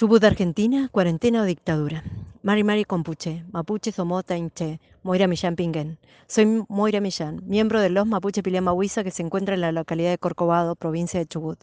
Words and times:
Chubut, 0.00 0.24
Argentina, 0.24 0.88
cuarentena 0.90 1.42
o 1.42 1.44
dictadura. 1.44 2.02
Mari 2.40 2.64
Mari 2.64 2.86
Compuche, 2.86 3.44
Mapuche 3.52 3.92
Somota 3.92 4.34
Inche, 4.34 4.80
Moira 5.02 5.26
Millán 5.26 5.56
Pinguen. 5.56 5.98
Soy 6.26 6.64
Moira 6.68 7.00
Millán, 7.00 7.40
miembro 7.46 7.80
de 7.80 7.88
los 7.88 8.06
Mapuche 8.06 8.42
Pilema-Huiza 8.42 9.02
que 9.02 9.10
se 9.10 9.22
encuentra 9.22 9.54
en 9.54 9.62
la 9.62 9.72
localidad 9.72 10.10
de 10.10 10.18
Corcovado, 10.18 10.76
provincia 10.76 11.18
de 11.18 11.26
Chubut. 11.26 11.58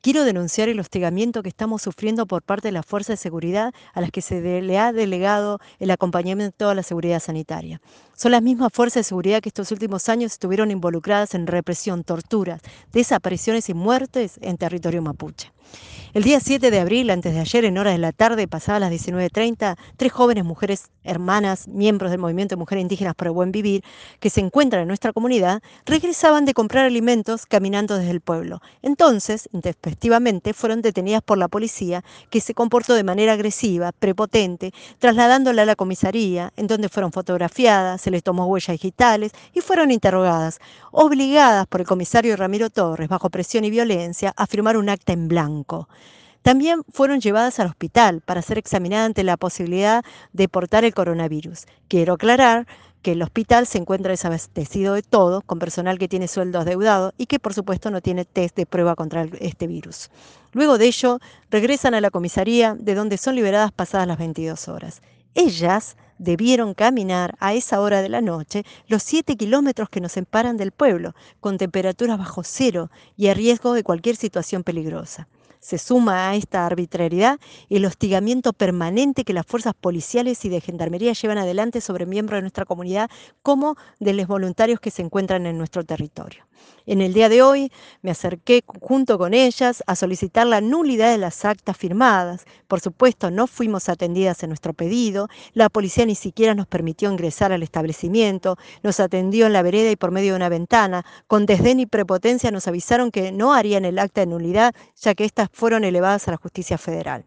Quiero 0.00 0.24
denunciar 0.24 0.70
el 0.70 0.80
hostigamiento 0.80 1.42
que 1.42 1.50
estamos 1.50 1.82
sufriendo 1.82 2.26
por 2.26 2.42
parte 2.42 2.68
de 2.68 2.72
las 2.72 2.86
fuerzas 2.86 3.18
de 3.18 3.22
seguridad 3.22 3.74
a 3.92 4.00
las 4.00 4.10
que 4.10 4.22
se 4.22 4.62
le 4.62 4.78
ha 4.78 4.92
delegado 4.94 5.60
el 5.78 5.90
acompañamiento 5.90 6.70
a 6.70 6.74
la 6.74 6.82
seguridad 6.82 7.20
sanitaria. 7.20 7.80
Son 8.16 8.32
las 8.32 8.42
mismas 8.42 8.72
fuerzas 8.72 9.00
de 9.00 9.08
seguridad 9.08 9.42
que 9.42 9.50
estos 9.50 9.70
últimos 9.70 10.08
años 10.08 10.32
estuvieron 10.32 10.70
involucradas 10.70 11.34
en 11.34 11.46
represión, 11.46 12.04
torturas, 12.04 12.62
desapariciones 12.90 13.68
y 13.68 13.74
muertes 13.74 14.38
en 14.40 14.56
territorio 14.56 15.02
mapuche. 15.02 15.52
El 16.14 16.22
día 16.22 16.40
7 16.40 16.70
de 16.70 16.80
abril, 16.80 17.10
antes 17.10 17.34
de 17.34 17.40
ayer, 17.40 17.66
en 17.66 17.76
horas 17.76 17.92
de 17.92 17.98
la 17.98 18.12
tarde, 18.12 18.48
pasadas 18.48 18.80
las 18.80 18.90
19.30, 18.90 19.76
tres 19.96 20.10
jóvenes 20.10 20.44
mujeres 20.44 20.90
hermanas, 21.04 21.68
miembros 21.68 22.10
del 22.10 22.18
movimiento 22.18 22.54
de 22.54 22.58
mujeres 22.58 22.77
indígenas 22.80 23.14
por 23.14 23.28
el 23.28 23.32
buen 23.32 23.52
vivir, 23.52 23.82
que 24.20 24.30
se 24.30 24.40
encuentran 24.40 24.82
en 24.82 24.88
nuestra 24.88 25.12
comunidad, 25.12 25.62
regresaban 25.86 26.44
de 26.44 26.54
comprar 26.54 26.84
alimentos 26.84 27.46
caminando 27.46 27.96
desde 27.96 28.10
el 28.10 28.20
pueblo. 28.20 28.60
Entonces, 28.82 29.48
intempestivamente, 29.52 30.54
fueron 30.54 30.82
detenidas 30.82 31.22
por 31.22 31.38
la 31.38 31.48
policía, 31.48 32.04
que 32.30 32.40
se 32.40 32.54
comportó 32.54 32.94
de 32.94 33.04
manera 33.04 33.32
agresiva, 33.34 33.92
prepotente, 33.92 34.72
trasladándola 34.98 35.62
a 35.62 35.66
la 35.66 35.76
comisaría, 35.76 36.52
en 36.56 36.66
donde 36.66 36.88
fueron 36.88 37.12
fotografiadas, 37.12 38.00
se 38.00 38.10
les 38.10 38.22
tomó 38.22 38.46
huellas 38.46 38.74
digitales 38.74 39.32
y 39.52 39.60
fueron 39.60 39.90
interrogadas, 39.90 40.58
obligadas 40.92 41.66
por 41.66 41.80
el 41.80 41.86
comisario 41.86 42.36
Ramiro 42.36 42.70
Torres, 42.70 43.08
bajo 43.08 43.30
presión 43.30 43.64
y 43.64 43.70
violencia, 43.70 44.32
a 44.36 44.46
firmar 44.46 44.76
un 44.76 44.88
acta 44.88 45.12
en 45.12 45.28
blanco. 45.28 45.88
También 46.42 46.82
fueron 46.92 47.20
llevadas 47.20 47.58
al 47.60 47.68
hospital 47.68 48.20
para 48.20 48.42
ser 48.42 48.58
examinadas 48.58 49.06
ante 49.06 49.24
la 49.24 49.36
posibilidad 49.36 50.04
de 50.32 50.48
portar 50.48 50.84
el 50.84 50.94
coronavirus. 50.94 51.66
Quiero 51.88 52.14
aclarar 52.14 52.66
que 53.02 53.12
el 53.12 53.22
hospital 53.22 53.66
se 53.66 53.78
encuentra 53.78 54.10
desabastecido 54.10 54.94
de 54.94 55.02
todo, 55.02 55.42
con 55.42 55.58
personal 55.58 55.98
que 55.98 56.08
tiene 56.08 56.28
sueldos 56.28 56.64
deudados 56.64 57.12
y 57.16 57.26
que 57.26 57.38
por 57.38 57.54
supuesto 57.54 57.90
no 57.90 58.00
tiene 58.00 58.24
test 58.24 58.56
de 58.56 58.66
prueba 58.66 58.96
contra 58.96 59.26
este 59.40 59.66
virus. 59.66 60.10
Luego 60.52 60.78
de 60.78 60.86
ello, 60.86 61.20
regresan 61.50 61.94
a 61.94 62.00
la 62.00 62.10
comisaría 62.10 62.74
de 62.78 62.94
donde 62.94 63.18
son 63.18 63.34
liberadas 63.34 63.72
pasadas 63.72 64.06
las 64.06 64.18
22 64.18 64.68
horas. 64.68 65.02
Ellas 65.34 65.96
debieron 66.18 66.74
caminar 66.74 67.36
a 67.38 67.54
esa 67.54 67.80
hora 67.80 68.02
de 68.02 68.08
la 68.08 68.20
noche 68.20 68.64
los 68.88 69.02
7 69.04 69.36
kilómetros 69.36 69.88
que 69.88 70.00
nos 70.00 70.12
separan 70.12 70.56
del 70.56 70.72
pueblo, 70.72 71.14
con 71.40 71.58
temperaturas 71.58 72.18
bajo 72.18 72.42
cero 72.42 72.90
y 73.16 73.28
a 73.28 73.34
riesgo 73.34 73.72
de 73.72 73.84
cualquier 73.84 74.16
situación 74.16 74.64
peligrosa. 74.64 75.28
Se 75.60 75.78
suma 75.78 76.30
a 76.30 76.36
esta 76.36 76.66
arbitrariedad 76.66 77.38
el 77.68 77.84
hostigamiento 77.84 78.52
permanente 78.52 79.24
que 79.24 79.32
las 79.32 79.46
fuerzas 79.46 79.74
policiales 79.74 80.44
y 80.44 80.48
de 80.48 80.60
gendarmería 80.60 81.12
llevan 81.12 81.38
adelante 81.38 81.80
sobre 81.80 82.06
miembros 82.06 82.38
de 82.38 82.42
nuestra 82.42 82.64
comunidad 82.64 83.10
como 83.42 83.76
de 83.98 84.12
los 84.12 84.26
voluntarios 84.26 84.80
que 84.80 84.90
se 84.90 85.02
encuentran 85.02 85.46
en 85.46 85.58
nuestro 85.58 85.84
territorio. 85.84 86.48
En 86.86 87.02
el 87.02 87.12
día 87.12 87.28
de 87.28 87.42
hoy 87.42 87.70
me 88.02 88.10
acerqué 88.10 88.62
junto 88.80 89.18
con 89.18 89.34
ellas 89.34 89.84
a 89.86 89.94
solicitar 89.94 90.46
la 90.46 90.60
nulidad 90.60 91.10
de 91.10 91.18
las 91.18 91.44
actas 91.44 91.76
firmadas. 91.76 92.46
Por 92.66 92.80
supuesto, 92.80 93.30
no 93.30 93.46
fuimos 93.46 93.88
atendidas 93.88 94.42
en 94.42 94.50
nuestro 94.50 94.72
pedido, 94.72 95.28
la 95.52 95.68
policía 95.68 96.06
ni 96.06 96.14
siquiera 96.14 96.54
nos 96.54 96.66
permitió 96.66 97.10
ingresar 97.10 97.52
al 97.52 97.62
establecimiento, 97.62 98.56
nos 98.82 99.00
atendió 99.00 99.46
en 99.46 99.52
la 99.52 99.62
vereda 99.62 99.90
y 99.90 99.96
por 99.96 100.10
medio 100.10 100.32
de 100.32 100.36
una 100.36 100.48
ventana. 100.48 101.04
Con 101.26 101.46
desdén 101.46 101.80
y 101.80 101.86
prepotencia 101.86 102.50
nos 102.50 102.66
avisaron 102.66 103.10
que 103.10 103.32
no 103.32 103.52
harían 103.52 103.84
el 103.84 103.98
acta 103.98 104.22
de 104.22 104.26
nulidad, 104.26 104.74
ya 104.96 105.14
que 105.14 105.24
estas 105.24 105.47
fueron 105.52 105.84
elevadas 105.84 106.28
a 106.28 106.32
la 106.32 106.36
justicia 106.36 106.78
federal. 106.78 107.26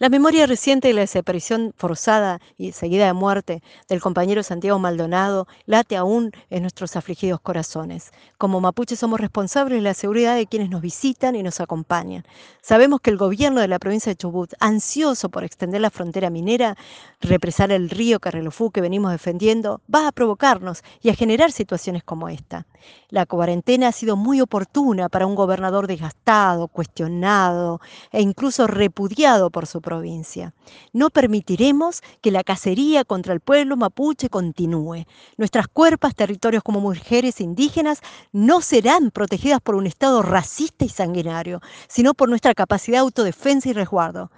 La 0.00 0.08
memoria 0.08 0.46
reciente 0.46 0.86
de 0.86 0.94
la 0.94 1.00
desaparición 1.00 1.74
forzada 1.76 2.40
y 2.56 2.70
seguida 2.70 3.06
de 3.06 3.14
muerte 3.14 3.64
del 3.88 4.00
compañero 4.00 4.44
Santiago 4.44 4.78
Maldonado 4.78 5.48
late 5.66 5.96
aún 5.96 6.30
en 6.50 6.62
nuestros 6.62 6.94
afligidos 6.94 7.40
corazones. 7.40 8.12
Como 8.38 8.60
mapuches 8.60 9.00
somos 9.00 9.18
responsables 9.18 9.78
de 9.78 9.82
la 9.82 9.94
seguridad 9.94 10.36
de 10.36 10.46
quienes 10.46 10.70
nos 10.70 10.82
visitan 10.82 11.34
y 11.34 11.42
nos 11.42 11.60
acompañan. 11.60 12.22
Sabemos 12.62 13.00
que 13.00 13.10
el 13.10 13.16
gobierno 13.16 13.60
de 13.60 13.66
la 13.66 13.80
provincia 13.80 14.10
de 14.10 14.16
Chubut, 14.16 14.52
ansioso 14.60 15.30
por 15.30 15.42
extender 15.42 15.80
la 15.80 15.90
frontera 15.90 16.30
minera, 16.30 16.76
represar 17.20 17.72
el 17.72 17.90
río 17.90 18.20
Carrelofú 18.20 18.70
que 18.70 18.80
venimos 18.80 19.10
defendiendo, 19.10 19.80
va 19.92 20.06
a 20.06 20.12
provocarnos 20.12 20.84
y 21.02 21.08
a 21.08 21.14
generar 21.16 21.50
situaciones 21.50 22.04
como 22.04 22.28
esta. 22.28 22.68
La 23.08 23.26
cuarentena 23.26 23.88
ha 23.88 23.92
sido 23.92 24.16
muy 24.16 24.40
oportuna 24.40 25.08
para 25.08 25.26
un 25.26 25.34
gobernador 25.34 25.88
desgastado, 25.88 26.68
cuestionado 26.68 27.80
e 28.12 28.20
incluso 28.20 28.68
repudiado 28.68 29.50
por 29.50 29.66
su 29.66 29.80
provincia. 29.88 30.52
No 30.92 31.08
permitiremos 31.08 32.02
que 32.20 32.30
la 32.30 32.44
cacería 32.44 33.06
contra 33.06 33.32
el 33.32 33.40
pueblo 33.40 33.74
mapuche 33.74 34.28
continúe. 34.28 35.06
Nuestras 35.38 35.66
cuerpas, 35.66 36.14
territorios 36.14 36.62
como 36.62 36.80
mujeres 36.80 37.40
indígenas, 37.40 38.00
no 38.30 38.60
serán 38.60 39.10
protegidas 39.10 39.62
por 39.62 39.76
un 39.76 39.86
Estado 39.86 40.20
racista 40.20 40.84
y 40.84 40.90
sanguinario, 40.90 41.62
sino 41.88 42.12
por 42.12 42.28
nuestra 42.28 42.54
capacidad 42.54 42.98
de 42.98 43.06
autodefensa 43.06 43.70
y 43.70 43.72
resguardo. 43.72 44.30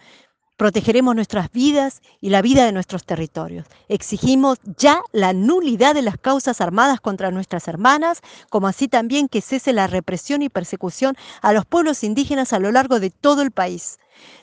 Protegeremos 0.60 1.14
nuestras 1.14 1.50
vidas 1.50 2.02
y 2.20 2.28
la 2.28 2.42
vida 2.42 2.66
de 2.66 2.72
nuestros 2.72 3.06
territorios. 3.06 3.66
Exigimos 3.88 4.58
ya 4.76 5.00
la 5.10 5.32
nulidad 5.32 5.94
de 5.94 6.02
las 6.02 6.18
causas 6.18 6.60
armadas 6.60 7.00
contra 7.00 7.30
nuestras 7.30 7.66
hermanas, 7.66 8.20
como 8.50 8.68
así 8.68 8.86
también 8.86 9.28
que 9.28 9.40
cese 9.40 9.72
la 9.72 9.86
represión 9.86 10.42
y 10.42 10.50
persecución 10.50 11.16
a 11.40 11.54
los 11.54 11.64
pueblos 11.64 12.04
indígenas 12.04 12.52
a 12.52 12.58
lo 12.58 12.72
largo 12.72 13.00
de 13.00 13.08
todo 13.08 13.40
el 13.40 13.52
país 13.52 14.00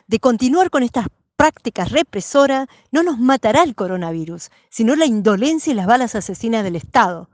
de 0.07 0.19
continuar 0.19 0.71
con 0.71 0.81
estas 0.81 1.05
prácticas 1.35 1.91
represoras, 1.91 2.67
no 2.89 3.03
nos 3.03 3.19
matará 3.19 3.61
el 3.61 3.75
coronavirus, 3.75 4.49
sino 4.71 4.95
la 4.95 5.05
indolencia 5.05 5.71
y 5.71 5.75
las 5.75 5.85
balas 5.85 6.15
asesinas 6.15 6.63
del 6.63 6.77
Estado. 6.77 7.29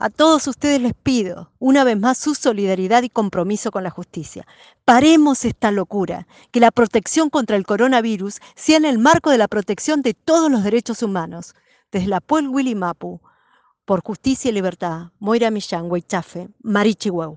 A 0.00 0.10
todos 0.10 0.46
ustedes 0.46 0.80
les 0.80 0.94
pido, 0.94 1.50
una 1.58 1.82
vez 1.82 1.98
más, 1.98 2.18
su 2.18 2.36
solidaridad 2.36 3.02
y 3.02 3.08
compromiso 3.08 3.72
con 3.72 3.82
la 3.82 3.90
justicia. 3.90 4.46
Paremos 4.84 5.44
esta 5.44 5.72
locura, 5.72 6.28
que 6.52 6.60
la 6.60 6.70
protección 6.70 7.30
contra 7.30 7.56
el 7.56 7.66
coronavirus 7.66 8.38
sea 8.54 8.76
en 8.76 8.84
el 8.84 8.98
marco 8.98 9.30
de 9.30 9.38
la 9.38 9.48
protección 9.48 10.02
de 10.02 10.14
todos 10.14 10.52
los 10.52 10.62
derechos 10.62 11.02
humanos. 11.02 11.54
Desde 11.90 12.06
la 12.06 12.20
Puel 12.20 12.48
Willy 12.48 12.76
Mapu, 12.76 13.20
por 13.84 14.00
justicia 14.04 14.50
y 14.50 14.52
libertad, 14.52 15.08
Moira 15.18 15.50
Millán, 15.50 15.90
Huaychafe, 15.90 16.48
Marichihueu. 16.62 17.36